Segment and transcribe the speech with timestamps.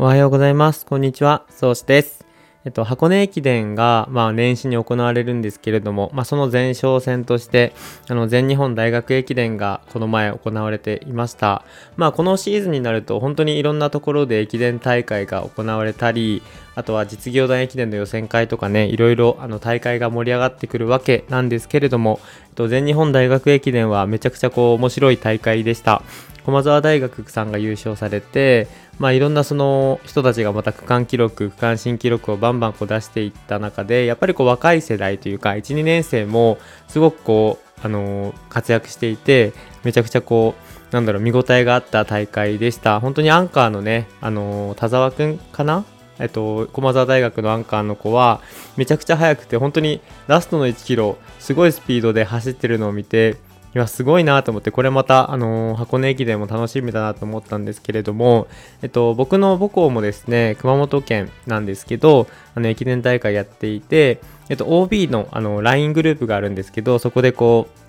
[0.00, 0.86] おはようございます。
[0.86, 1.44] こんにちは。
[1.50, 2.24] そうしです。
[2.64, 7.74] えっと、箱根駅伝が、まあ、年始に行われるんですけれども、まあ、その前哨戦として、
[8.08, 11.66] あの、全日本大学駅伝がこの前行われていました。
[11.98, 16.40] まあ、このシーズンになると、本当にいろんなところで駅伝大会が行われたり、
[16.76, 26.02] あとは実業団駅伝の予選会とかね、いろいろあの大会が盛り上がってくるわけなんですけれども、えっと、全日本大学駅伝はめちゃくちゃこう面白い大会でした。
[26.46, 28.66] 駒澤大学さんが優勝されて、
[29.00, 40.54] まあ、いろんなその人たちがまた区間記録、区間新記録をバンバンこう出していった中で、やっぱりこう若い世代というか、1、2年生もすごくこう、あの活躍していて、めちゃくちゃこ
[40.92, 43.00] う、なんだろう、見応えがあった大会でした。
[43.00, 45.86] 本当にアンカーのね、あの田沢くんかな？
[46.18, 48.42] えっと、駒澤大学のアンカーの子は、
[48.76, 53.38] めちゃくちゃ速くて、本当にラストの1キロ、すごいスピードで走ってるのを見て、
[53.72, 58.48] いや、すごいなと思って、これまた、あのー箱根駅伝も楽しみだなと思ったんですけれども、
[58.82, 67.80] えっと、僕の母校もですね、熊本県なんですけど、あの、駅伝大会やっていて、えっと、OB の、あの、LINE グループがあるんですけど、そこでこう、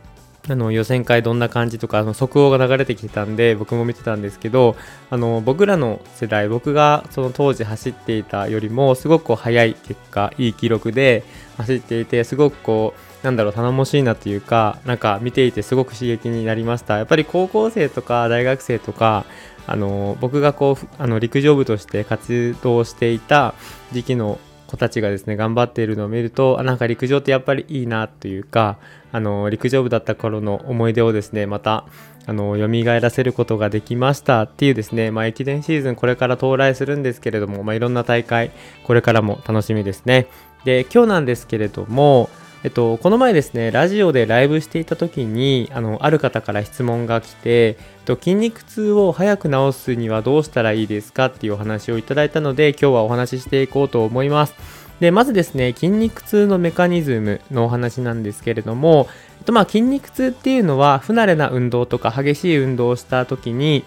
[0.50, 4.76] あの予選会どんな感じとかあの速報が流れてきてたんで僕も見てたんですけど
[5.12, 11.24] あの僕らの世代僕がその当時走っていたよりもすごくこう速い結果いい記録で
[11.58, 16.98] 走っていてすごくこうなんだろう頼もしいなというかなんか見ていてすごく刺激になりました。
[16.98, 19.26] やっぱり高校生とか大学生とか
[19.68, 23.54] あの僕がこうあの陸上部として活動していた
[23.92, 28.78] 時期の子たちがですね頑張っているのを見るとあなんか陸上ってやっぱりいいなというか
[29.12, 31.86] あの陸上部だった頃の思い出をですねまた
[32.26, 38.52] あの蘇らせることができましたっていうですね、まあ、駅伝シーズンこれから到来するんですけれども、まあ、いろんな大会
[38.86, 40.28] これからも楽しみですね。
[40.64, 42.30] で今日なんですけれども
[42.64, 54.54] えっと、この前ですね、ラジオでライブしていた時に、あの、ある方から質問が来て、えっと、筋肉痛を早く治すにはどうしたらいいですかっていうお話をいただいたので、今日はお話ししていこうと思います。
[55.00, 59.08] で、まずですね、筋肉痛のメカニズムのお話なんですけれども、
[59.40, 63.84] えっと、まあ、筋肉痛っていうのは、不慣れな運動とか激しい運動をした時に、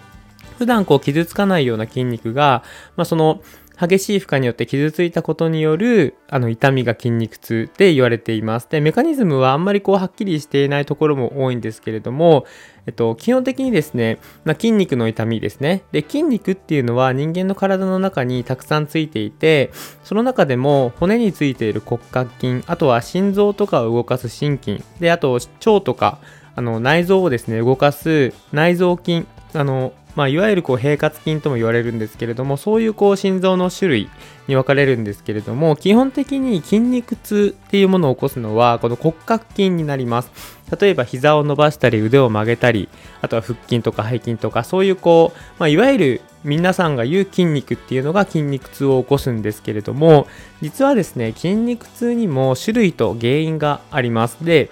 [0.57, 2.61] 普段こう傷つかないような筋肉が、
[2.97, 3.41] まあ、その、
[3.79, 8.67] 激しい負荷によって傷ついたことによるあの痛みが筋肉痛って言われています。
[8.69, 12.45] で、メカニズムはあんまりこうはっきりしていないところも多いんですけれども、
[12.87, 15.83] えっと、基本的にですね、まあ、筋肉の痛みですね。
[15.91, 19.71] で、筋肉っていうのは人間の体の中にたくさんついていて、
[20.03, 26.19] その中でも骨についている骨格筋、あとは心臓とかを動かす心筋、で、あと腸とか、
[26.55, 34.09] あの内臓をですね、動かす内臓筋、あの、まあ、いわゆるこう平滑筋とも言われるんですけれどもそういうこう心臓の種類
[34.47, 40.55] に分かれるんですけれども基本的に筋肉痛っていうものを起こすのはこの骨格筋になります。
[40.79, 42.89] 例えば膝を伸ばしたり腕を曲げたり
[43.21, 50.25] あとは腹筋とか背筋とかそういうこう、まあ、いわゆる皆さんが言う筋肉っていうのが筋肉痛を起こすんですけれども
[50.61, 54.43] 実はですね筋肉痛にも種類と原因があります。
[54.43, 54.71] で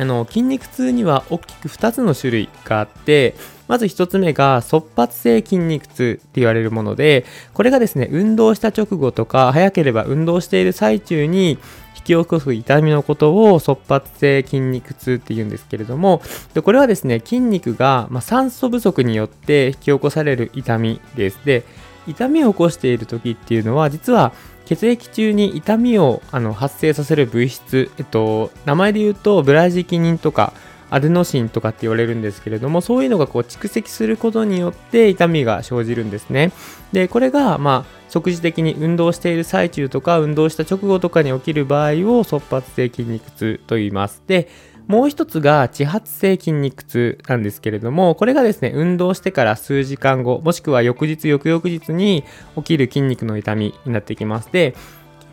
[0.00, 3.34] あの筋肉痛には大きく2つの種類があって
[3.68, 11.58] まず1つ目が速発性筋肉痛って言われるものでこれがですね運動した直後とか早ければ運動している最中に引
[11.96, 16.22] き起こす痛みのことを速発性筋肉痛って言うんですけれども
[16.54, 21.40] でこれはですね筋肉が、ま、酸素不足によって引き起こされる痛みです。
[21.44, 21.64] で
[22.06, 24.32] 痛みを起こしている時っていうのは実は
[24.70, 30.52] 血液中に痛みをあの発生させる物質、えっと、名前で言うとブラジキニンとか
[30.90, 36.52] アデノシンとかって言われるんですけれどもそういうのがこう蓄積することによって痛みが生じるんですね。
[36.92, 44.22] でこれがまあ即時的に運動している最中とか運動した直後とかに起きる場合を速発性筋肉痛と言います。
[44.28, 44.48] で
[44.90, 52.24] もう一つが地発性筋肉痛なんですけれども、これがですね、運動してから数時間後、もしくは翌日、翌々日に
[52.56, 54.50] 起きる筋肉の痛みになってきます。
[54.50, 54.74] で、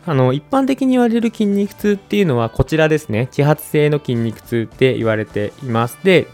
[0.06, 5.98] あの、一般的に言われる筋肉痛っていうのはこちらですね、地発性の筋肉痛って言われています。
[6.04, 6.28] で、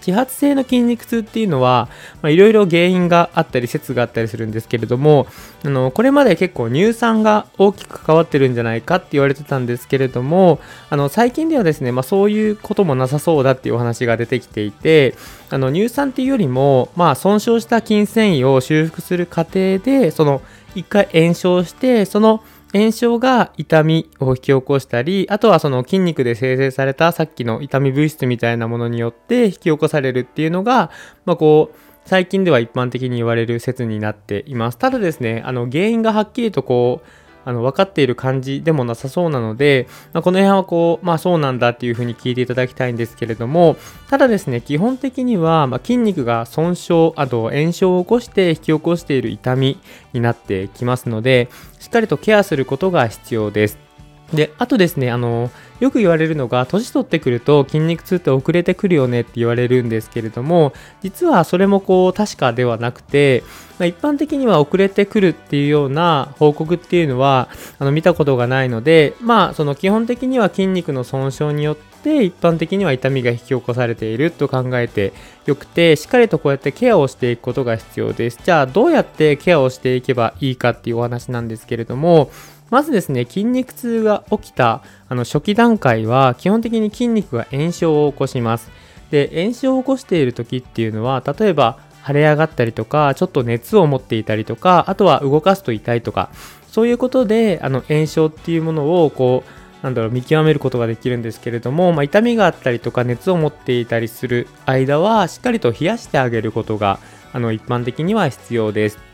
[0.00, 1.88] 地発性の筋肉痛っていうのは、
[2.24, 5.26] いろいろ原因があったり説があったりするんですけれども、
[5.64, 15.14] あの、これまで結構乳酸が大きく関わってるんじゃないかって言われてたんですけれども、あの、最近ではですね、まあそういうこともなさそうだっていうお話が出てきていて、
[15.50, 20.42] あの、乳酸っていうよりも、まあ損傷した筋繊維を修復する過程で、その、
[20.74, 30.90] 一回炎症して、その炎症が痛みを引き起こしたり、あとはその筋肉で生成されたさっきの痛み物質みたいなものによって引き起こされるっていうのが、
[31.24, 31.76] まあこう、
[32.06, 34.78] 最近では一般的に言われる説になっています。
[34.78, 37.06] ただですね、あの原因がはっきりとこう、
[37.44, 43.76] あの分かっている感じでもなさそうなので、まあ、この辺はこう、まあそうなんだっていうふうに聞いていただきたいんですけれども、
[44.08, 49.78] ただですね、基本的には、まあ筋肉が損傷、あと炎症を起こして引き起こしている痛み
[50.12, 51.48] になってきますので、
[51.78, 53.89] しっかりとケアすることが必要です。
[54.32, 55.50] で、あとですね、あの、
[55.80, 60.72] よく言われるのが、年取ってくると筋肉痛って遅れてくるよねって言われるんですけれども、
[61.02, 63.42] 実はそれもこう確かではなくて、
[63.78, 67.48] まあ、一般的には遅れてくるっていうような報告っていうのは、
[67.78, 75.12] あの見たことがないので、まあ、その基本的には筋肉の損傷によって、一般的には痛みが引き起こされていると考えて
[75.46, 78.38] よくて、しっかりとこうやってケアをしていくことが必要です。
[78.44, 82.30] じゃあ、どうやってケアをしていけばいいかっていうお話なんですけれども、
[82.70, 88.70] まずですね、筋肉痛が起きたあの初期段階は基本的に筋肉が炎症を起こします。
[89.10, 96.30] で、炎症を起こしている時っていうのは、例えば腫れ上がったりとか、ちょっと熱を持っていたりとか、あとは動かすと痛いとか、
[96.68, 106.98] そういうことであの炎症っていうものをこう、なんだろう見極めることができるんですけれども、まあ、痛みがあったりとか熱を持っていたりする間はしっかりと冷やしてあげることが
[107.32, 109.09] あの一般的には必要です。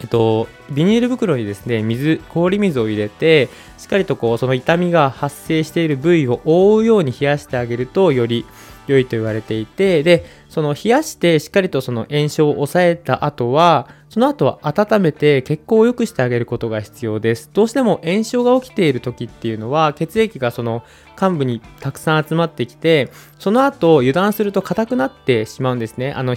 [0.00, 3.48] えっと、ビニール袋にですね、水、氷水を入れて、
[3.78, 8.44] しっかりとこう、その痛みが発生している部位を覆うように冷やしてあげると、より
[8.86, 17.50] 良いと言われていて、で、その冷やしてしっかりとその炎症を抑えた後は、その後は温めて血行を良くしてあげることが必要です。
[17.52, 20.82] どうしても炎症が起きている時っていうのは、血液がその
[21.14, 26.12] 患部にたくさん集まってきて、その後油断すると硬くなってしまうんですね。
[26.12, 26.34] あの、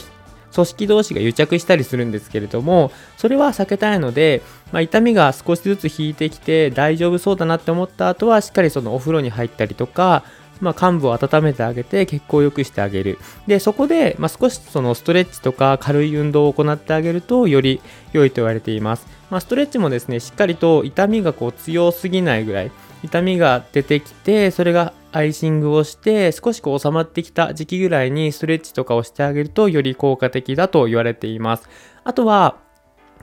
[0.53, 10.23] 組織同士が癒着したりするんですけれども、それは避けたいので、まあ、痛みが少しずつ引いてきて大丈夫そうだなって思った後は、しっかりそのお風呂に入ったりとか、
[10.61, 13.17] まあ、患部を温めてあげて血行を良くしてあげる。
[13.47, 17.81] で、そこで、まあ、少しそのストレッチとか軽い運動を行ってあげるとより
[18.13, 19.07] 良いと言われています。
[19.29, 22.71] まあ、ストレッチもですね、しっかりと痛みがこう強すぎないぐらい、
[23.03, 31.69] 痛みが出てきて、それがアイシングをして少しこう収まってきた時期ぐらいにストレッチとかをしてあげるとより効果的だと言われています。
[32.03, 32.57] あとは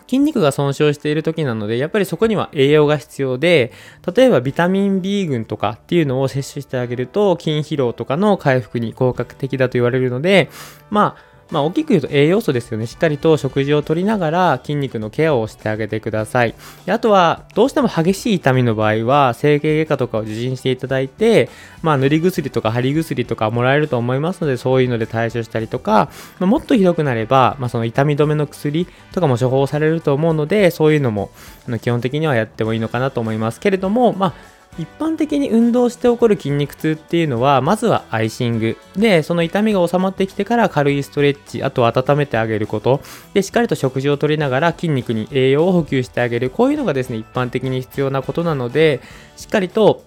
[0.08, 3.73] 筋肉が損傷している時なので、やっぱりそこには栄養が必要で、
[4.17, 10.49] 例えばビタミン B 群とかっていうのを摂取してあげると、筋疲労とかの回復に効果的だと言われるので、
[10.88, 12.87] まあ、まあ、大きく言うと栄養素ですよね。
[12.87, 16.55] しっかりと食事をとりながら筋肉のケアをしてあげてください。
[16.87, 21.49] あとは、どうしても激しい痛みの場合は、整形外科とかを受診していただいて、
[21.83, 31.31] まあ、塗り薬とか貼り薬とかもらえると思いますので、そういうので対処したりとか、まあ、もっとひどくなれば、まあ、その痛み止めの薬とかも処方されると思うので、そういうのも、
[31.67, 38.77] あの基本的にはやってもいいのかなと思いますけれども、まあ、一般的に運動して起こる筋肉痛っていうのは、まずはアイシング。
[38.97, 43.01] で、その痛みが収まってきてから軽いストレッチ、あと温めてあげること。
[43.35, 46.51] で、しっかりと食事をとりながら筋肉に栄養を補給してあげる。
[46.51, 49.01] こういうのがですね、一般的に必要なことなので、
[49.37, 50.05] しっかりと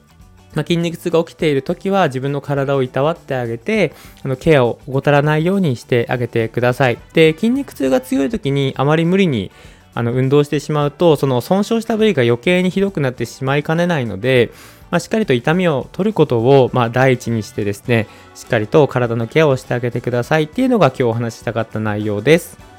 [0.56, 9.52] まあ、筋肉痛が起きている時は自分の体をいたわってあげてあのケアを怠らないようにしてあげてくださいで筋肉痛が強い時にあまり無理に
[9.94, 14.52] あの運動してしまうとその損傷した部位が余計にひどくなってしまいかねないので、
[14.90, 22.71] まあ、しっかりと痛みを取ることを、まあ、第一にしてですねしっかりと体のケアをしてあげてくださいっていうのが今日お話ししたかった内容です。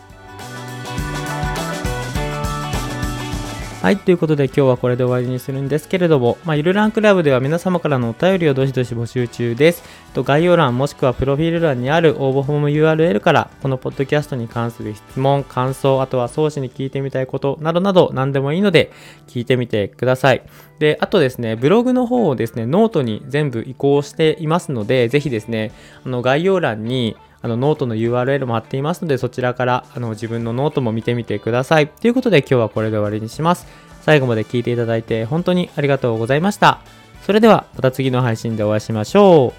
[3.82, 9.82] はい、ということで今日はこれで終わりにするんですけれども、まあ、ゆるランクラブでは皆様からのお便りをどしどし募集中です。
[10.14, 18.93] と概要欄もしくはプロフィール欄にある応募フォーム URL からこのポッドキャストに関する質問、感想、あとは創始に聞いてみたいことなどなど何でもいいので
[19.27, 20.44] 聞いてみてください。
[20.79, 25.72] で、あとですね、ブログの方をですね、ノートに全部移行していますので、ぜひですね、
[26.06, 31.89] あの概要欄にあのノートの URL も貼っていますので、そちらからあの自分のノートも見てみてください。
[31.89, 33.67] ということで今日はこれで終わりにします。
[34.03, 36.81] 最後まで聞いていただいて本当にありがとうございました。
[37.22, 39.53] それではまた次の配信でお会いしましょ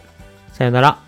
[0.51, 0.55] う。
[0.55, 1.02] さよなら。